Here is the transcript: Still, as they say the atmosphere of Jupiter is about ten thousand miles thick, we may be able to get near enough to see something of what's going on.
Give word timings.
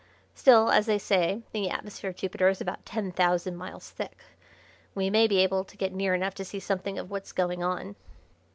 Still, 0.33 0.71
as 0.71 0.87
they 0.87 0.97
say 0.97 1.43
the 1.51 1.69
atmosphere 1.69 2.09
of 2.09 2.15
Jupiter 2.15 2.47
is 2.49 2.59
about 2.59 2.87
ten 2.87 3.11
thousand 3.11 3.55
miles 3.55 3.91
thick, 3.91 4.17
we 4.95 5.11
may 5.11 5.27
be 5.27 5.37
able 5.37 5.63
to 5.63 5.77
get 5.77 5.93
near 5.93 6.15
enough 6.15 6.33
to 6.41 6.43
see 6.43 6.59
something 6.59 6.97
of 6.97 7.11
what's 7.11 7.31
going 7.31 7.63
on. 7.63 7.95